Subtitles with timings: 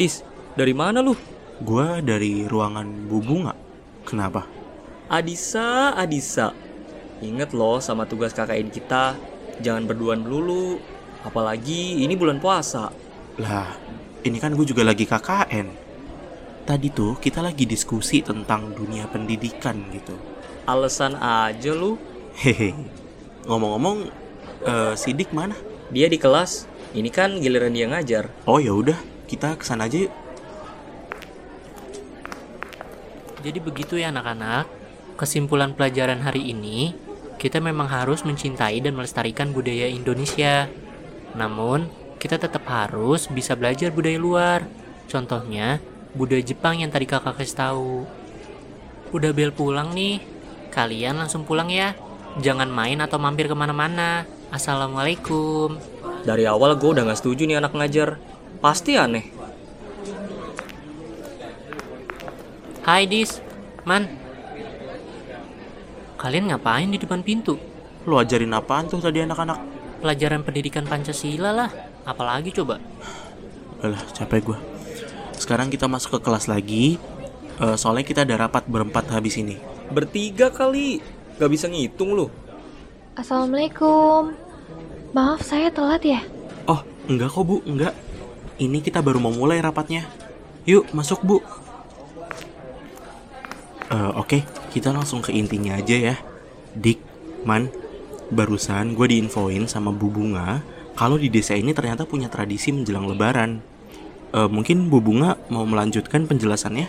[0.00, 0.24] Dis,
[0.56, 1.12] dari mana lu?
[1.60, 3.52] Gua dari ruangan Bu Bunga.
[4.08, 4.48] Kenapa?
[5.12, 6.56] Adisa, Adisa.
[7.20, 9.12] Ingat loh sama tugas KKN kita.
[9.60, 10.80] Jangan berduaan dulu.
[11.20, 12.88] Apalagi ini bulan puasa.
[13.44, 13.76] Lah,
[14.24, 15.68] ini kan gue juga lagi KKN.
[16.64, 20.16] Tadi tuh kita lagi diskusi tentang dunia pendidikan gitu.
[20.64, 22.00] Alasan aja lu.
[22.40, 22.72] Hehe.
[23.44, 24.08] Ngomong-ngomong,
[24.64, 25.60] eh, Sidik mana?
[25.92, 26.64] Dia di kelas.
[26.96, 28.32] Ini kan giliran dia ngajar.
[28.48, 28.96] Oh ya udah,
[29.30, 30.12] kita ke sana aja yuk.
[33.46, 34.66] Jadi begitu ya anak-anak.
[35.14, 36.96] Kesimpulan pelajaran hari ini,
[37.38, 40.66] kita memang harus mencintai dan melestarikan budaya Indonesia.
[41.38, 41.86] Namun,
[42.18, 44.60] kita tetap harus bisa belajar budaya luar.
[45.08, 45.78] Contohnya,
[46.12, 47.92] budaya Jepang yang tadi kakak kasih tahu.
[49.12, 50.20] Udah bel pulang nih,
[50.72, 51.96] kalian langsung pulang ya.
[52.40, 54.24] Jangan main atau mampir ke mana-mana.
[54.52, 55.76] Assalamualaikum.
[56.24, 58.20] Dari awal gue udah gak setuju nih anak ngajar.
[58.58, 59.30] Pasti aneh.
[62.82, 63.38] Hai Dis,
[63.86, 64.10] Man.
[66.18, 67.54] Kalian ngapain di depan pintu?
[68.04, 69.62] Lu ajarin apaan tuh tadi anak-anak?
[70.02, 71.70] Pelajaran pendidikan Pancasila lah.
[72.02, 72.82] Apalagi coba?
[73.80, 74.58] Alah, capek gue.
[75.38, 76.98] Sekarang kita masuk ke kelas lagi.
[77.60, 79.60] Eh, soalnya kita ada rapat berempat habis ini.
[79.92, 81.00] Bertiga kali.
[81.36, 82.26] Gak bisa ngitung lu.
[83.16, 84.32] Assalamualaikum.
[85.12, 86.20] Maaf saya telat ya.
[86.68, 87.92] Oh, enggak kok bu, enggak.
[88.60, 90.04] Ini kita baru mau mulai rapatnya.
[90.68, 91.40] Yuk, masuk bu.
[93.88, 96.16] Eh, Oke, kita langsung ke intinya aja ya.
[96.76, 97.00] Dik,
[97.48, 97.72] Man,
[98.28, 100.60] barusan gue diinfoin sama Bu Bunga
[100.92, 103.64] kalau di desa ini ternyata punya tradisi menjelang lebaran.
[104.36, 106.86] Eh, mungkin Bu Bunga mau melanjutkan penjelasannya?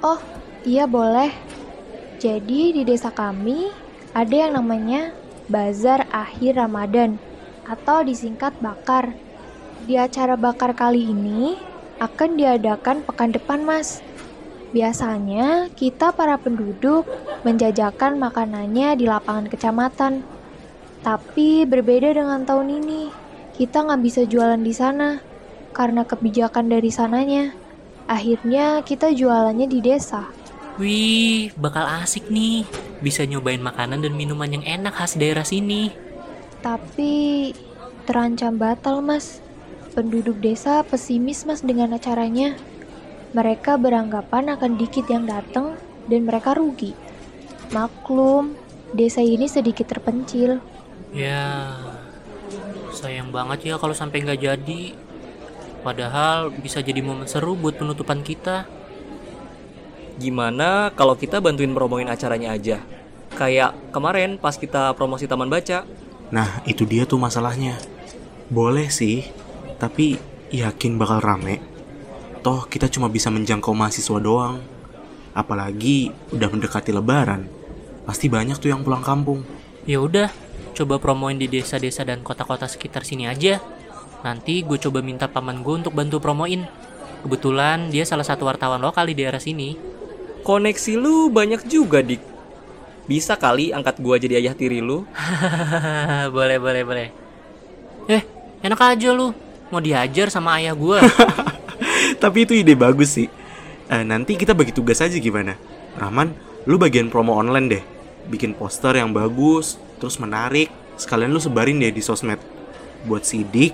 [0.00, 0.18] Oh,
[0.64, 1.30] iya boleh.
[2.16, 3.68] Jadi di desa kami
[4.16, 5.12] ada yang namanya
[5.52, 7.20] Bazar Akhir Ramadan
[7.68, 9.29] atau disingkat Bakar.
[9.88, 11.56] Di acara bakar kali ini
[12.00, 14.04] akan diadakan pekan depan, Mas.
[14.70, 17.08] Biasanya kita para penduduk
[17.42, 20.22] menjajakan makanannya di lapangan kecamatan.
[21.00, 23.08] Tapi berbeda dengan tahun ini,
[23.56, 25.20] kita nggak bisa jualan di sana
[25.72, 27.56] karena kebijakan dari sananya.
[28.04, 30.28] Akhirnya kita jualannya di desa.
[30.80, 32.64] Wih, bakal asik nih.
[33.00, 35.92] Bisa nyobain makanan dan minuman yang enak khas daerah sini.
[36.60, 37.52] Tapi
[38.04, 39.40] terancam batal, Mas.
[39.90, 42.54] Penduduk desa pesimis, Mas, dengan acaranya.
[43.34, 46.94] Mereka beranggapan akan dikit yang datang dan mereka rugi.
[47.70, 48.58] Maklum,
[48.90, 50.58] desa ini sedikit terpencil.
[51.14, 51.74] Ya,
[52.94, 54.82] sayang banget ya kalau sampai nggak jadi.
[55.80, 58.66] Padahal bisa jadi momen seru buat penutupan kita.
[60.20, 62.84] Gimana kalau kita bantuin promoin acaranya aja?
[63.32, 65.88] Kayak kemarin pas kita promosi taman baca.
[66.28, 67.80] Nah, itu dia tuh masalahnya.
[68.50, 69.24] Boleh sih,
[69.80, 70.20] tapi
[70.52, 71.58] yakin bakal rame.
[72.44, 74.60] Toh kita cuma bisa menjangkau mahasiswa doang.
[75.32, 77.48] Apalagi udah mendekati lebaran.
[78.04, 79.40] Pasti banyak tuh yang pulang kampung.
[79.88, 80.28] Ya udah,
[80.76, 83.56] coba promoin di desa-desa dan kota-kota sekitar sini aja.
[84.20, 86.68] Nanti gue coba minta paman gue untuk bantu promoin.
[87.24, 89.76] Kebetulan dia salah satu wartawan lokal di daerah sini.
[90.40, 92.30] Koneksi lu banyak juga, Dik.
[93.04, 95.02] Bisa kali angkat gua jadi ayah tiri lu.
[96.36, 97.08] boleh, boleh, boleh.
[98.06, 98.22] Eh,
[98.62, 99.34] enak aja lu.
[99.70, 100.98] Mau diajar sama ayah gue.
[102.22, 103.30] Tapi itu ide bagus sih.
[103.90, 105.54] Eh, nanti kita bagi tugas aja gimana?
[105.98, 106.34] Rahman,
[106.66, 107.84] lu bagian promo online deh.
[108.30, 110.70] Bikin poster yang bagus, terus menarik.
[110.98, 112.38] Sekalian lu sebarin deh di sosmed.
[113.06, 113.72] Buat sidik,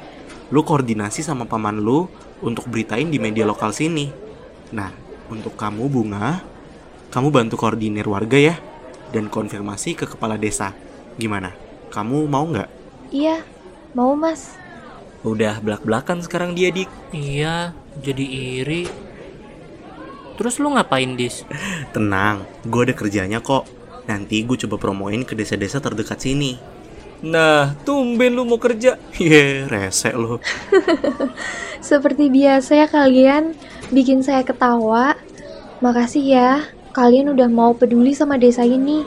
[0.52, 2.06] lu koordinasi sama paman lu
[2.44, 4.12] untuk beritain di media lokal sini.
[4.72, 4.92] Nah,
[5.32, 6.44] untuk kamu Bunga,
[7.10, 8.54] kamu bantu koordinir warga ya
[9.10, 10.76] dan konfirmasi ke kepala desa.
[11.16, 11.56] Gimana?
[11.90, 12.68] Kamu mau nggak?
[13.10, 13.40] Iya,
[13.96, 14.65] mau mas.
[15.26, 16.86] Udah belak-belakan sekarang dia, Dik.
[17.10, 18.86] iya, jadi iri.
[20.38, 21.42] Terus lu ngapain, Dis?
[21.94, 23.66] Tenang, gue ada kerjanya kok.
[24.06, 26.54] Nanti gue coba promoin ke desa-desa terdekat sini.
[27.26, 29.02] Nah, tumben lu mau kerja.
[29.18, 30.38] Ye, rese lu.
[31.82, 33.58] Seperti biasa ya kalian,
[33.90, 35.18] bikin saya ketawa.
[35.82, 36.50] Makasih ya,
[36.94, 39.02] kalian udah mau peduli sama desa ini.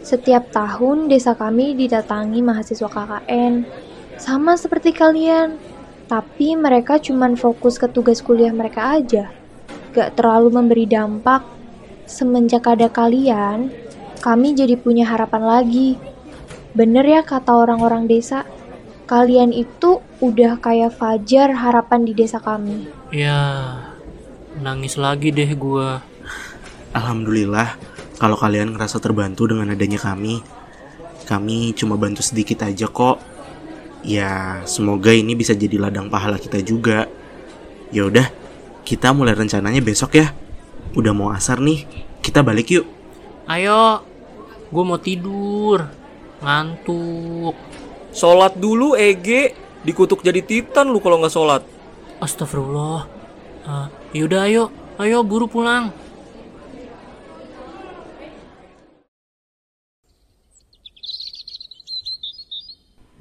[0.00, 3.68] Setiap tahun desa kami didatangi mahasiswa KKN.
[4.22, 5.58] Sama seperti kalian.
[6.06, 9.34] Tapi mereka cuman fokus ke tugas kuliah mereka aja.
[9.90, 11.42] Gak terlalu memberi dampak.
[12.06, 13.72] Semenjak ada kalian,
[14.22, 15.98] kami jadi punya harapan lagi.
[16.76, 18.46] Bener ya kata orang-orang desa,
[19.10, 22.86] kalian itu udah kayak Fajar harapan di desa kami.
[23.10, 23.80] Ya,
[24.60, 26.04] nangis lagi deh gua.
[26.92, 27.80] Alhamdulillah,
[28.20, 30.44] kalau kalian ngerasa terbantu dengan adanya kami,
[31.24, 33.31] kami cuma bantu sedikit aja kok.
[34.02, 37.06] Ya, semoga ini bisa jadi ladang pahala kita juga.
[37.94, 38.26] Ya udah,
[38.82, 40.34] kita mulai rencananya besok ya.
[40.98, 41.86] Udah mau asar nih,
[42.18, 42.86] kita balik yuk.
[43.46, 44.02] Ayo,
[44.74, 45.86] gue mau tidur.
[46.42, 47.54] Ngantuk.
[48.10, 49.54] Sholat dulu Ege.
[49.82, 51.62] Dikutuk jadi titan lu kalau nggak sholat.
[52.22, 53.06] Astagfirullah.
[53.62, 55.94] Ah, yaudah ayo, ayo buru pulang.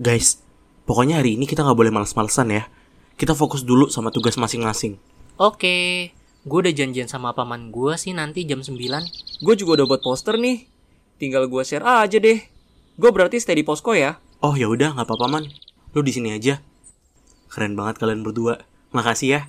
[0.02, 0.42] Guys,
[0.92, 2.68] pokoknya hari ini kita nggak boleh males-malesan ya.
[3.16, 5.00] Kita fokus dulu sama tugas masing-masing.
[5.40, 6.12] Oke,
[6.44, 8.76] gue udah janjian sama paman gue sih nanti jam 9.
[9.40, 10.68] Gue juga udah buat poster nih.
[11.16, 12.44] Tinggal gue share aja deh.
[13.00, 14.20] Gue berarti stay di posko ya.
[14.44, 15.48] Oh ya udah nggak apa-apa man.
[15.96, 16.60] Lu di sini aja.
[17.48, 18.60] Keren banget kalian berdua.
[18.92, 19.42] Makasih ya.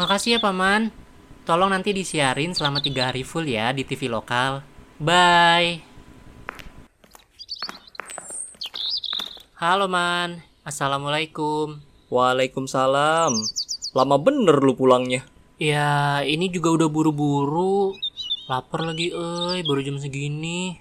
[0.00, 0.88] Makasih ya paman.
[1.44, 4.64] Tolong nanti disiarin selama tiga hari full ya di TV lokal.
[4.96, 5.84] Bye.
[9.60, 11.84] Halo man, assalamualaikum.
[12.08, 13.36] Waalaikumsalam.
[13.92, 15.20] Lama bener lu pulangnya.
[15.60, 17.92] Ya ini juga udah buru-buru.
[18.48, 20.80] Lapar lagi, eh baru jam segini.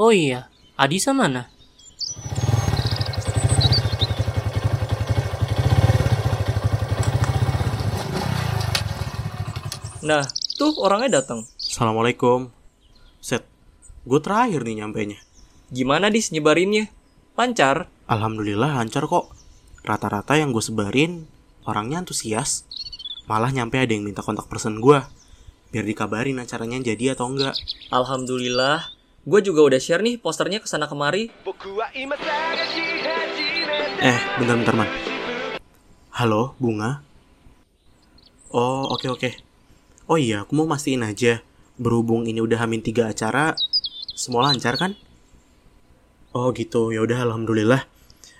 [0.00, 0.48] Oh iya,
[0.80, 1.52] Adisa mana?
[10.08, 10.24] Nah,
[10.56, 11.44] tuh orangnya datang.
[11.60, 12.48] Assalamualaikum.
[13.20, 13.44] Set,
[14.08, 15.20] gue terakhir nih nyampainya.
[15.68, 16.88] Gimana dis nyebarinnya?
[17.36, 17.92] Lancar?
[18.08, 19.28] Alhamdulillah lancar kok.
[19.84, 21.28] Rata-rata yang gue sebarin
[21.68, 22.64] orangnya antusias.
[23.28, 24.96] Malah nyampe ada yang minta kontak person gue.
[25.76, 27.52] Biar dikabarin acaranya jadi atau enggak.
[27.92, 28.88] Alhamdulillah.
[29.28, 31.28] Gue juga udah share nih posternya ke sana kemari.
[34.00, 34.88] Eh, bentar-bentar man.
[36.16, 37.04] Halo, Bunga?
[38.56, 39.47] Oh, oke oke.
[40.08, 41.44] Oh iya, aku mau mastiin aja.
[41.76, 43.52] Berhubung ini udah hamin tiga acara,
[44.16, 44.96] semua lancar kan?
[46.32, 47.84] Oh gitu, ya udah alhamdulillah.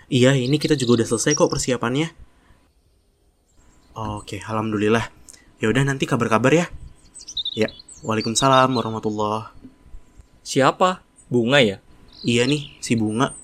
[0.08, 2.08] Iya, ini kita juga udah selesai kok persiapannya.
[3.92, 5.12] Oke, alhamdulillah.
[5.60, 6.66] Ya udah nanti kabar-kabar ya.
[7.52, 7.68] Ya,
[8.00, 9.52] waalaikumsalam warahmatullah.
[10.40, 11.04] Siapa?
[11.28, 11.84] Bunga ya?
[12.24, 13.36] Iya nih, si Bunga.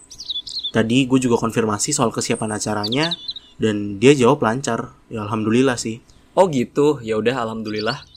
[0.72, 3.12] Tadi gue juga konfirmasi soal kesiapan acaranya
[3.60, 4.96] dan dia jawab lancar.
[5.12, 6.00] Ya alhamdulillah sih.
[6.32, 8.13] Oh gitu, ya udah alhamdulillah.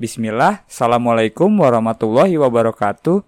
[0.00, 3.20] Bismillah, Assalamualaikum warahmatullahi wabarakatuh.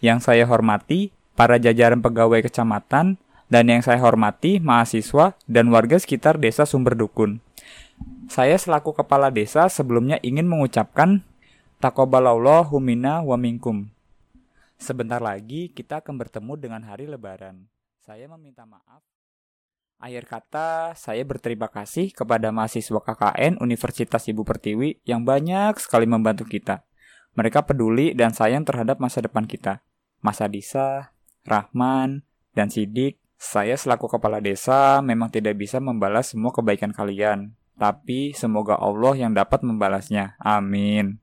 [0.00, 3.20] Yang saya hormati, para jajaran pegawai kecamatan,
[3.52, 7.44] dan yang saya hormati, mahasiswa dan warga sekitar desa Sumber Dukun.
[8.24, 11.20] Saya selaku kepala desa sebelumnya ingin mengucapkan
[11.76, 13.92] Takobalallahu minna wa minkum.
[14.80, 17.68] Sebentar lagi kita akan bertemu dengan hari lebaran.
[18.00, 19.04] Saya meminta maaf.
[19.98, 26.46] Akhir kata, saya berterima kasih kepada mahasiswa KKN Universitas Ibu Pertiwi yang banyak sekali membantu
[26.46, 26.86] kita.
[27.34, 29.82] Mereka peduli dan sayang terhadap masa depan kita.
[30.22, 31.10] Mas Adisa,
[31.42, 32.22] Rahman,
[32.54, 37.58] dan Sidik, saya selaku kepala desa memang tidak bisa membalas semua kebaikan kalian.
[37.78, 40.38] Tapi semoga Allah yang dapat membalasnya.
[40.42, 41.22] Amin.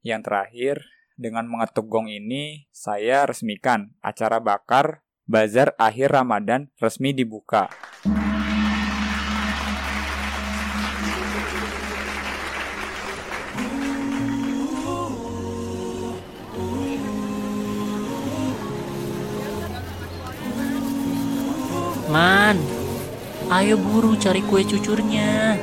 [0.00, 0.76] Yang terakhir,
[1.16, 7.72] dengan mengetuk gong ini, saya resmikan acara bakar Bazar akhir Ramadan resmi dibuka.
[22.12, 22.60] Man,
[23.48, 25.56] ayo buru cari kue cucurnya.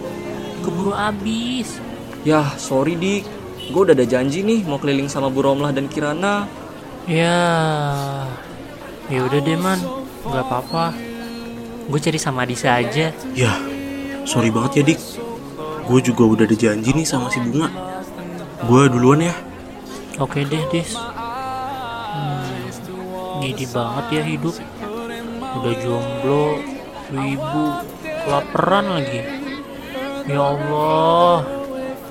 [0.65, 1.77] Keburu habis.
[2.25, 3.29] Yah, sorry dik.
[3.69, 6.49] Gue udah ada janji nih mau keliling sama Bu Romlah dan Kirana.
[7.05, 8.25] Ya,
[9.11, 9.79] ya udah deh man,
[10.23, 10.95] nggak apa-apa.
[11.91, 13.11] Gue cari sama Adisa aja.
[13.35, 13.53] Ya,
[14.23, 14.99] sorry banget ya dik.
[15.83, 17.67] Gue juga udah ada janji nih sama si Bunga.
[18.63, 19.35] Gue duluan ya.
[20.15, 20.95] Oke deh, Dis.
[20.95, 22.71] Hmm,
[23.43, 24.55] gini banget ya hidup.
[25.59, 26.63] Udah jomblo,
[27.11, 27.65] wibu,
[28.23, 29.19] kelaparan lagi.
[30.29, 31.43] Ya Allah,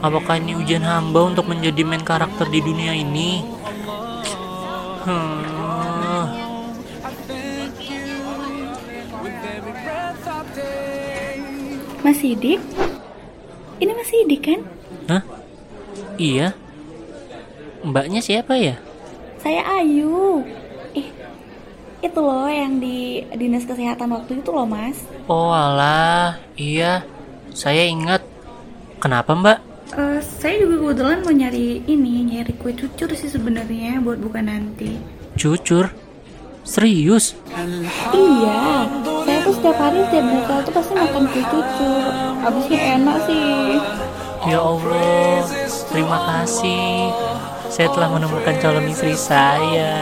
[0.05, 3.47] apakah ini ujian hamba untuk menjadi main karakter di dunia ini?
[5.09, 5.50] Hmm.
[12.01, 12.61] Mas Sidik?
[13.81, 14.61] Ini Mas Sidik kan?
[15.09, 15.23] Hah?
[16.17, 16.57] Iya.
[17.85, 18.77] Mbaknya siapa ya?
[19.41, 20.45] Saya Ayu.
[20.93, 21.09] Eh,
[22.05, 25.01] itu loh yang di dinas kesehatan waktu itu loh Mas.
[25.29, 27.05] Oh alah, iya.
[27.57, 28.25] Saya ingat.
[29.01, 29.59] Kenapa mbak?
[29.97, 35.01] Eh, saya juga kebetulan mau nyari ini, nyari kue cucur sih sebenarnya buat buka nanti.
[35.41, 35.89] Cucur?
[36.63, 37.33] Serius?
[38.13, 38.87] Iya,
[39.51, 42.03] tuh setiap hari setiap buka tuh pasti makan kue cucur.
[42.47, 43.83] Abisnya enak sih.
[44.47, 45.43] Ya Allah,
[45.91, 47.11] terima kasih.
[47.67, 49.99] Saya telah menemukan calon istri saya.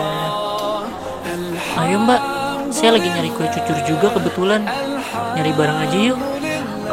[1.80, 2.20] Ayo mbak,
[2.68, 4.68] saya lagi nyari kue cucur juga kebetulan.
[5.32, 6.18] Nyari bareng aja yuk.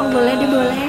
[0.00, 0.88] Oh boleh deh boleh.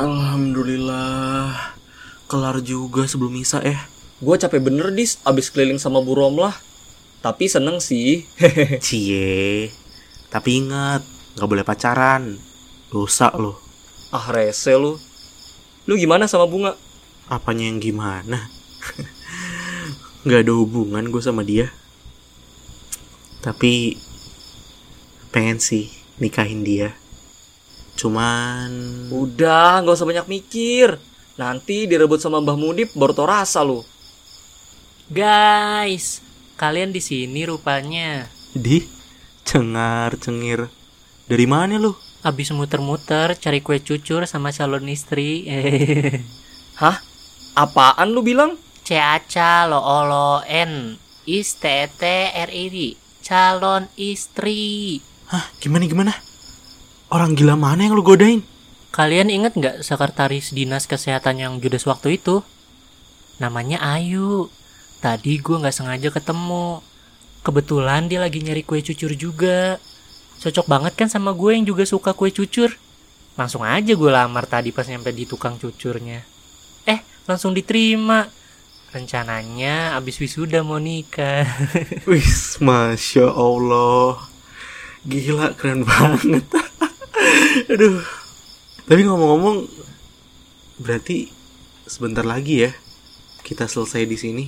[0.00, 1.76] Alhamdulillah.
[2.24, 3.76] Kelar juga sebelum Misa ya.
[4.24, 6.56] Gue capek bener dis abis keliling sama Bu Romlah.
[7.20, 8.24] Tapi seneng sih.
[8.86, 9.68] Cie.
[10.32, 11.04] Tapi ingat,
[11.36, 12.40] nggak boleh pacaran.
[12.88, 13.60] Dosa loh.
[14.10, 14.96] ah rese lu.
[15.84, 16.74] Lu gimana sama Bunga?
[17.30, 18.50] Apanya yang gimana?
[20.26, 21.70] Nggak ada hubungan gue sama dia.
[23.40, 23.96] Tapi
[25.30, 25.88] pengen sih
[26.20, 26.99] nikahin dia.
[28.00, 28.72] Cuman
[29.12, 30.96] Udah, nggak usah banyak mikir.
[31.36, 33.84] Nanti direbut sama Mbah Mudip baru tau rasa lu.
[35.12, 36.24] Guys,
[36.56, 38.24] kalian di sini rupanya.
[38.56, 38.88] di
[39.44, 40.72] cengar cengir.
[41.28, 41.92] Dari mana lu?
[42.24, 45.44] Abis muter-muter cari kue cucur sama calon istri.
[46.80, 47.04] Hah?
[47.52, 48.56] Apaan lu bilang?
[48.80, 50.96] Caca lo olo n
[51.28, 51.68] is t
[52.00, 52.02] t
[52.32, 52.76] r i d
[53.20, 54.98] calon istri.
[55.28, 56.29] Hah, gimana gimana?
[57.10, 58.46] Orang gila mana yang lu godain?
[58.94, 62.46] Kalian inget nggak sekretaris dinas kesehatan yang judes waktu itu?
[63.42, 64.46] Namanya Ayu.
[65.02, 66.78] Tadi gue nggak sengaja ketemu.
[67.42, 69.82] Kebetulan dia lagi nyari kue cucur juga.
[70.38, 72.78] Cocok banget kan sama gue yang juga suka kue cucur.
[73.34, 76.22] Langsung aja gue lamar tadi pas nyampe di tukang cucurnya.
[76.86, 78.22] Eh, langsung diterima.
[78.94, 81.42] Rencananya abis wisuda mau nikah.
[82.10, 84.30] Wis, masya Allah,
[85.02, 86.69] gila keren banget.
[87.70, 88.02] Aduh,
[88.90, 89.70] tapi ngomong-ngomong,
[90.82, 91.30] berarti
[91.86, 92.74] sebentar lagi ya
[93.46, 94.44] kita selesai di sini.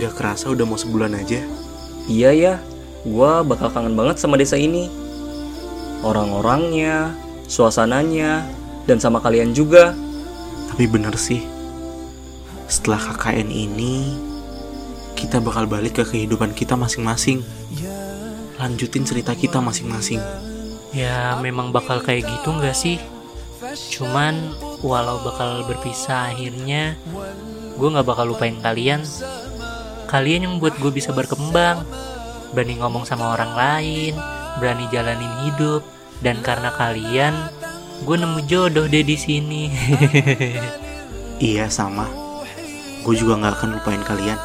[0.00, 1.44] Gak kerasa udah mau sebulan aja.
[2.08, 2.54] Iya ya,
[3.04, 4.88] gua bakal kangen banget sama desa ini.
[6.00, 7.12] Orang-orangnya,
[7.52, 8.48] suasananya,
[8.88, 9.92] dan sama kalian juga.
[10.72, 11.44] Tapi bener sih,
[12.64, 14.16] setelah KKN ini,
[15.12, 17.44] kita bakal balik ke kehidupan kita masing-masing.
[18.56, 20.55] Lanjutin cerita kita masing-masing.
[20.96, 22.96] Ya memang bakal kayak gitu nggak sih?
[23.92, 26.96] Cuman walau bakal berpisah akhirnya,
[27.76, 29.04] gue gak bakal lupain kalian.
[30.08, 31.84] Kalian yang buat gue bisa berkembang,
[32.56, 34.14] berani ngomong sama orang lain,
[34.56, 35.84] berani jalanin hidup,
[36.24, 37.52] dan karena kalian,
[38.08, 39.68] gue nemu jodoh deh di sini.
[41.52, 42.08] iya sama,
[43.04, 44.38] gue juga gak akan lupain kalian.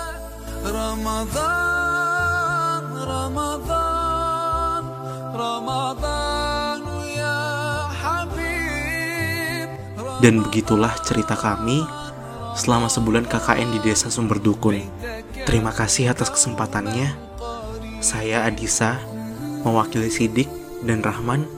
[0.67, 1.31] Ramadan,
[3.00, 4.84] Ramadan,
[5.31, 6.20] Ramadan.
[10.21, 11.81] Dan begitulah cerita kami
[12.53, 14.77] selama sebulan KKN di desa Sumber Dukun.
[15.49, 17.09] Terima kasih atas kesempatannya.
[18.05, 19.01] Saya Adisa,
[19.65, 20.45] mewakili Sidik
[20.85, 21.49] dan Rahman,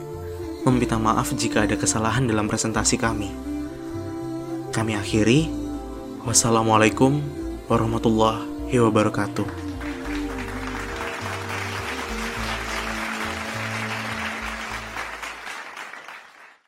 [0.64, 3.28] meminta maaf jika ada kesalahan dalam presentasi kami.
[4.72, 5.62] Kami akhiri.
[6.24, 7.20] Wassalamualaikum
[7.68, 9.63] warahmatullahi wabarakatuh.